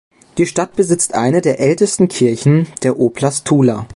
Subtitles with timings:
[0.39, 3.85] Die Stadt besitzt eine der ältesten Kirchen der Oblast Tula.